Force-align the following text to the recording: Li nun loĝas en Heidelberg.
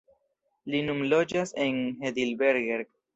Li 0.75 0.79
nun 0.87 1.03
loĝas 1.11 1.53
en 1.65 1.77
Heidelberg. 2.01 2.73